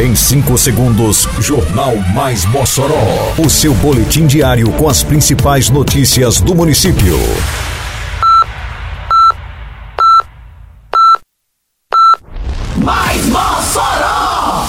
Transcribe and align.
Em 0.00 0.14
5 0.14 0.56
segundos, 0.56 1.28
Jornal 1.40 1.94
Mais 2.14 2.46
Mossoró. 2.46 3.34
O 3.36 3.50
seu 3.50 3.74
boletim 3.74 4.26
diário 4.26 4.72
com 4.72 4.88
as 4.88 5.02
principais 5.02 5.68
notícias 5.68 6.40
do 6.40 6.54
município. 6.54 7.18
Mais 12.78 13.26
Mossoró! 13.26 14.68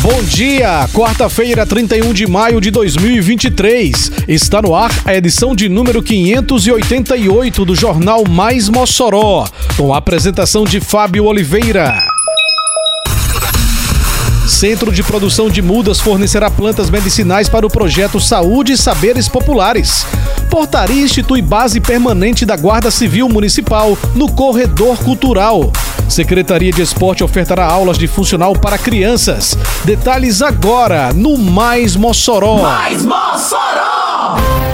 Bom 0.00 0.22
dia, 0.22 0.88
quarta-feira, 0.94 1.66
31 1.66 2.14
de 2.14 2.26
maio 2.26 2.58
de 2.58 2.70
2023. 2.70 4.12
Está 4.26 4.62
no 4.62 4.74
ar 4.74 4.90
a 5.04 5.14
edição 5.14 5.54
de 5.54 5.68
número 5.68 6.02
588 6.02 7.66
do 7.66 7.74
Jornal 7.74 8.24
Mais 8.26 8.70
Mossoró, 8.70 9.46
com 9.76 9.92
a 9.92 9.98
apresentação 9.98 10.64
de 10.64 10.80
Fábio 10.80 11.26
Oliveira. 11.26 12.13
Centro 14.64 14.90
de 14.90 15.02
Produção 15.02 15.50
de 15.50 15.60
Mudas 15.60 16.00
fornecerá 16.00 16.50
plantas 16.50 16.88
medicinais 16.88 17.50
para 17.50 17.66
o 17.66 17.68
projeto 17.70 18.18
Saúde 18.18 18.72
e 18.72 18.78
Saberes 18.78 19.28
Populares. 19.28 20.06
Portaria 20.48 21.02
institui 21.02 21.42
base 21.42 21.82
permanente 21.82 22.46
da 22.46 22.56
Guarda 22.56 22.90
Civil 22.90 23.28
Municipal 23.28 23.94
no 24.14 24.32
Corredor 24.32 24.96
Cultural. 25.04 25.70
Secretaria 26.08 26.72
de 26.72 26.80
Esporte 26.80 27.22
ofertará 27.22 27.66
aulas 27.66 27.98
de 27.98 28.06
funcional 28.06 28.54
para 28.54 28.78
crianças. 28.78 29.54
Detalhes 29.84 30.40
agora 30.40 31.12
no 31.12 31.36
Mais 31.36 31.94
Mossoró. 31.94 32.62
Mais 32.62 33.04
Mossoró! 33.04 34.73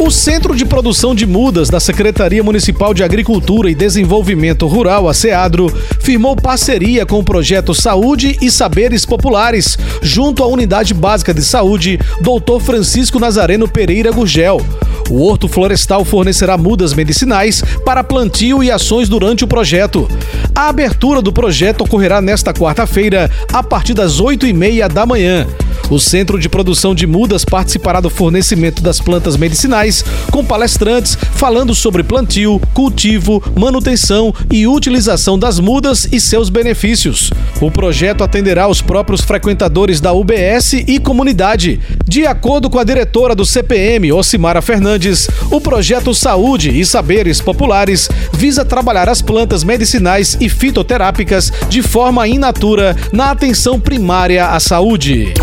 O 0.00 0.10
Centro 0.10 0.56
de 0.56 0.64
Produção 0.64 1.14
de 1.14 1.26
Mudas 1.26 1.68
da 1.68 1.78
Secretaria 1.78 2.42
Municipal 2.42 2.94
de 2.94 3.04
Agricultura 3.04 3.70
e 3.70 3.74
Desenvolvimento 3.74 4.66
Rural, 4.66 5.06
a 5.06 5.12
SEADRO, 5.12 5.70
firmou 6.00 6.34
parceria 6.34 7.04
com 7.04 7.18
o 7.18 7.22
projeto 7.22 7.74
Saúde 7.74 8.38
e 8.40 8.50
Saberes 8.50 9.04
Populares, 9.04 9.76
junto 10.00 10.42
à 10.42 10.46
Unidade 10.46 10.94
Básica 10.94 11.34
de 11.34 11.44
Saúde, 11.44 11.98
Dr. 12.22 12.62
Francisco 12.62 13.18
Nazareno 13.18 13.68
Pereira 13.68 14.10
Gurgel. 14.10 14.64
O 15.10 15.22
Horto 15.22 15.46
Florestal 15.48 16.02
fornecerá 16.02 16.56
mudas 16.56 16.94
medicinais 16.94 17.62
para 17.84 18.02
plantio 18.02 18.64
e 18.64 18.70
ações 18.70 19.06
durante 19.06 19.44
o 19.44 19.48
projeto. 19.48 20.08
A 20.54 20.68
abertura 20.68 21.20
do 21.20 21.30
projeto 21.30 21.82
ocorrerá 21.82 22.22
nesta 22.22 22.54
quarta-feira, 22.54 23.30
a 23.52 23.62
partir 23.62 23.92
das 23.92 24.18
8 24.18 24.46
e 24.46 24.52
meia 24.54 24.88
da 24.88 25.04
manhã. 25.04 25.46
O 25.90 25.98
Centro 25.98 26.38
de 26.38 26.48
Produção 26.48 26.94
de 26.94 27.04
Mudas 27.04 27.44
participará 27.44 28.00
do 28.00 28.08
fornecimento 28.08 28.80
das 28.80 29.00
plantas 29.00 29.36
medicinais, 29.36 30.04
com 30.30 30.44
palestrantes 30.44 31.18
falando 31.32 31.74
sobre 31.74 32.04
plantio, 32.04 32.60
cultivo, 32.72 33.42
manutenção 33.58 34.32
e 34.52 34.68
utilização 34.68 35.36
das 35.36 35.58
mudas 35.58 36.06
e 36.12 36.20
seus 36.20 36.48
benefícios. 36.48 37.32
O 37.60 37.72
projeto 37.72 38.22
atenderá 38.22 38.68
os 38.68 38.80
próprios 38.80 39.22
frequentadores 39.22 40.00
da 40.00 40.12
UBS 40.12 40.74
e 40.74 41.00
comunidade. 41.00 41.80
De 42.06 42.24
acordo 42.24 42.70
com 42.70 42.78
a 42.78 42.84
diretora 42.84 43.34
do 43.34 43.44
CPM, 43.44 44.12
Ocimara 44.12 44.62
Fernandes, 44.62 45.28
o 45.50 45.60
projeto 45.60 46.14
Saúde 46.14 46.70
e 46.70 46.86
Saberes 46.86 47.40
Populares 47.40 48.08
visa 48.32 48.64
trabalhar 48.64 49.08
as 49.08 49.20
plantas 49.20 49.64
medicinais 49.64 50.36
e 50.40 50.48
fitoterápicas 50.48 51.52
de 51.68 51.82
forma 51.82 52.28
in 52.28 52.38
natura 52.38 52.96
na 53.12 53.32
atenção 53.32 53.80
primária 53.80 54.46
à 54.46 54.60
saúde. 54.60 55.34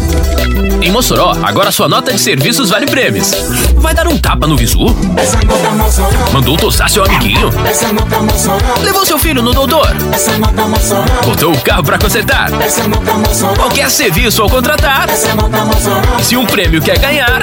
Em 0.81 0.91
Mossoró, 0.91 1.35
agora 1.43 1.71
sua 1.71 1.89
nota 1.89 2.13
de 2.13 2.19
serviços 2.19 2.69
vale 2.69 2.85
prêmios. 2.85 3.31
Vai 3.75 3.93
dar 3.93 4.07
um 4.07 4.17
tapa 4.17 4.47
no 4.47 4.55
visu? 4.55 4.95
Mandou 6.31 6.55
tosar 6.55 6.89
seu 6.89 7.03
amiguinho? 7.03 7.49
Levou 8.81 9.05
seu 9.05 9.19
filho 9.19 9.41
no 9.41 9.53
doutor? 9.53 9.87
Botou 11.25 11.53
o 11.53 11.61
carro 11.61 11.83
pra 11.83 11.97
consertar? 11.97 12.51
Qualquer 13.57 13.89
serviço 13.89 14.41
ao 14.41 14.49
contratar? 14.49 15.07
Se 16.21 16.37
um 16.37 16.45
prêmio 16.45 16.81
quer 16.81 16.97
ganhar, 16.99 17.41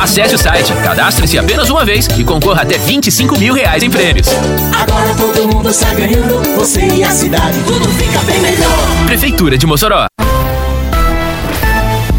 acesse 0.00 0.34
o 0.34 0.38
site, 0.38 0.72
cadastre-se 0.82 1.38
apenas 1.38 1.70
uma 1.70 1.84
vez 1.84 2.08
e 2.16 2.24
concorra 2.24 2.62
até 2.62 2.78
25 2.78 3.38
mil 3.38 3.54
reais 3.54 3.82
em 3.82 3.90
prêmios. 3.90 4.28
Agora 4.72 5.14
todo 5.14 5.54
mundo 5.54 5.70
ganhando, 5.96 6.56
você 6.56 6.80
e 6.86 7.04
a 7.04 7.10
cidade, 7.10 7.58
tudo 7.66 7.88
fica 7.90 8.18
bem 8.20 8.40
melhor. 8.40 9.06
Prefeitura 9.06 9.56
de 9.56 9.66
Mossoró. 9.66 10.06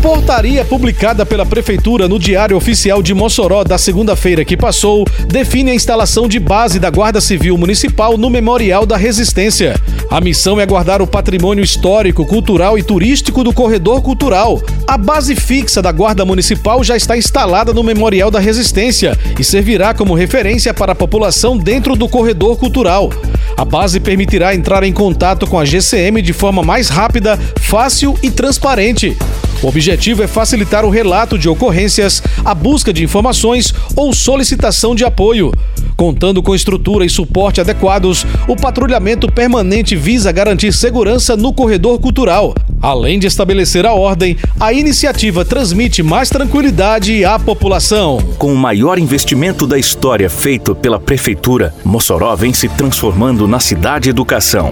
Portaria 0.08 0.64
publicada 0.64 1.26
pela 1.26 1.46
Prefeitura 1.46 2.08
no 2.08 2.18
Diário 2.18 2.56
Oficial 2.56 3.04
de 3.04 3.14
Mossoró 3.14 3.66
da 3.66 3.78
segunda-feira 3.78 4.46
que 4.46 4.56
passou 4.56 5.04
define 5.28 5.72
a 5.72 5.76
instalação 5.76 6.30
de 6.30 6.40
base 6.40 6.80
da 6.80 6.90
Guarda 6.90 7.20
Civil 7.20 7.58
Municipal 7.58 8.18
no 8.18 8.30
Memorial 8.30 8.86
da 8.86 8.96
Resistência. 8.96 9.76
A 10.10 10.22
missão 10.22 10.62
é 10.62 10.66
guardar 10.66 11.02
o 11.02 11.08
patrimônio 11.08 11.62
histórico, 11.62 12.26
cultural 12.26 12.80
e 12.80 12.84
turístico 12.84 13.44
do 13.44 13.52
corredor 13.52 14.02
cultural. 14.02 14.62
A 14.88 14.98
base 14.98 15.36
fixa 15.36 15.82
da 15.82 15.92
Guarda 15.92 16.24
Municipal 16.24 16.82
já 16.86 16.96
está 16.96 17.18
instalada 17.18 17.74
no 17.74 17.84
Memorial 17.84 18.32
da 18.32 18.40
Resistência 18.40 19.20
e 19.38 19.44
servirá 19.44 19.94
como 19.94 20.14
referência 20.16 20.74
para 20.74 20.94
a 20.94 20.96
população 20.96 21.58
dentro 21.58 21.98
do 21.98 22.08
corredor 22.08 22.56
cultural. 22.56 23.12
A 23.58 23.66
base 23.66 24.00
permitirá 24.00 24.56
entrar 24.56 24.84
em 24.84 24.94
contato 24.94 25.46
com 25.46 25.60
a 25.60 25.66
GCM 25.66 26.22
de 26.22 26.32
forma 26.32 26.64
mais 26.64 26.88
rápida, 26.88 27.38
fácil 27.60 28.18
e 28.24 28.32
transparente. 28.32 29.18
O 29.62 29.68
objetivo 29.68 30.22
é 30.22 30.28
facilitar 30.28 30.86
o 30.86 30.90
relato 30.90 31.38
de 31.38 31.50
ocorrências, 31.50 32.22
a 32.46 32.54
busca 32.54 32.94
de 32.94 33.04
informações 33.04 33.74
ou 33.96 34.14
solicitação 34.14 34.94
de 34.94 35.04
apoio. 35.04 35.52
Contando 35.96 36.44
com 36.44 36.54
estrutura 36.54 37.04
e 37.04 37.10
suporte 37.10 37.60
adequados, 37.60 38.26
o 38.48 38.56
patrulhamento 38.56 39.32
permanente 39.32 39.96
visa 39.96 40.32
garantir 40.32 40.72
segurança 40.72 41.36
no 41.36 41.52
corredor 41.52 42.00
cultural. 42.00 42.54
Além 42.80 43.18
de 43.18 43.26
estabelecer 43.26 43.84
a 43.86 43.94
ordem, 43.94 44.38
a 44.60 44.72
iniciativa 44.72 45.44
transmite 45.44 46.04
mais 46.04 46.30
tranquilidade 46.30 47.26
à 47.26 47.40
população. 47.40 48.20
Com 48.38 48.54
o 48.54 48.58
maior 48.58 49.00
investimento 49.00 49.66
da 49.66 49.80
história 49.80 50.30
feito 50.30 50.76
pela 50.76 51.00
Prefeitura, 51.00 51.74
Mossoró 51.84 52.36
vem 52.36 52.54
se 52.54 52.70
transformando 52.70 53.48
na 53.48 53.60
cidade 53.60 54.10
educação. 54.10 54.72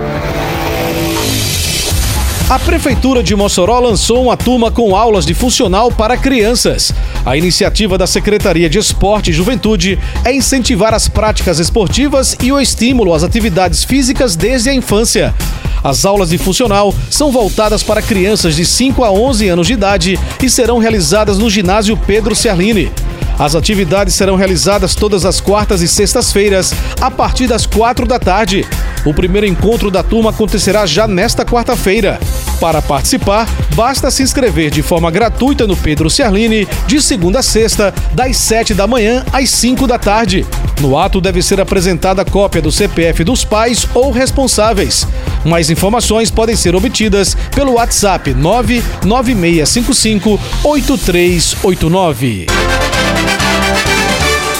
A 2.51 2.59
Prefeitura 2.59 3.23
de 3.23 3.33
Mossoró 3.33 3.79
lançou 3.79 4.21
uma 4.21 4.35
turma 4.35 4.69
com 4.69 4.93
aulas 4.93 5.25
de 5.25 5.33
funcional 5.33 5.89
para 5.89 6.17
crianças. 6.17 6.91
A 7.25 7.37
iniciativa 7.37 7.97
da 7.97 8.05
Secretaria 8.05 8.69
de 8.69 8.77
Esporte 8.77 9.29
e 9.29 9.33
Juventude 9.33 9.97
é 10.25 10.33
incentivar 10.33 10.93
as 10.93 11.07
práticas 11.07 11.59
esportivas 11.59 12.35
e 12.43 12.51
o 12.51 12.59
estímulo 12.59 13.13
às 13.13 13.23
atividades 13.23 13.85
físicas 13.85 14.35
desde 14.35 14.69
a 14.69 14.73
infância. 14.73 15.33
As 15.81 16.03
aulas 16.03 16.31
de 16.31 16.37
funcional 16.37 16.93
são 17.09 17.31
voltadas 17.31 17.83
para 17.83 18.01
crianças 18.01 18.53
de 18.53 18.65
5 18.65 19.01
a 19.01 19.09
11 19.09 19.47
anos 19.47 19.67
de 19.67 19.71
idade 19.71 20.19
e 20.43 20.49
serão 20.49 20.77
realizadas 20.77 21.37
no 21.37 21.49
ginásio 21.49 21.95
Pedro 21.95 22.35
Ciarline. 22.35 22.91
As 23.39 23.55
atividades 23.55 24.13
serão 24.13 24.35
realizadas 24.35 24.93
todas 24.93 25.23
as 25.23 25.39
quartas 25.39 25.81
e 25.81 25.87
sextas-feiras, 25.87 26.73
a 26.99 27.09
partir 27.09 27.47
das 27.47 27.65
quatro 27.65 28.05
da 28.05 28.19
tarde. 28.19 28.67
O 29.03 29.13
primeiro 29.13 29.47
encontro 29.47 29.89
da 29.89 30.03
turma 30.03 30.29
acontecerá 30.29 30.85
já 30.85 31.07
nesta 31.07 31.43
quarta-feira. 31.43 32.19
Para 32.59 32.79
participar, 32.81 33.47
basta 33.73 34.11
se 34.11 34.21
inscrever 34.21 34.69
de 34.69 34.83
forma 34.83 35.09
gratuita 35.09 35.65
no 35.65 35.75
Pedro 35.75 36.09
Ciarline, 36.09 36.67
de 36.85 37.01
segunda 37.01 37.39
a 37.39 37.43
sexta, 37.43 37.91
das 38.13 38.37
7 38.37 38.75
da 38.75 38.85
manhã 38.85 39.25
às 39.33 39.49
5 39.49 39.87
da 39.87 39.97
tarde. 39.97 40.45
No 40.79 40.95
ato 40.97 41.19
deve 41.19 41.41
ser 41.41 41.59
apresentada 41.59 42.23
cópia 42.23 42.61
do 42.61 42.71
CPF 42.71 43.23
dos 43.23 43.43
pais 43.43 43.87
ou 43.95 44.11
responsáveis. 44.11 45.07
Mais 45.43 45.71
informações 45.71 46.29
podem 46.29 46.55
ser 46.55 46.75
obtidas 46.75 47.35
pelo 47.55 47.73
WhatsApp 47.73 48.35
99655 48.35 50.39
8389. 50.63 52.45